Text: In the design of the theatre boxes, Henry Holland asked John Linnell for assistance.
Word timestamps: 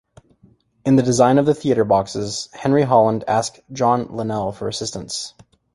In 0.83 0.95
the 0.95 1.03
design 1.03 1.37
of 1.37 1.45
the 1.45 1.53
theatre 1.53 1.83
boxes, 1.85 2.49
Henry 2.53 2.81
Holland 2.81 3.23
asked 3.27 3.59
John 3.71 4.07
Linnell 4.09 4.51
for 4.51 4.67
assistance. 4.67 5.35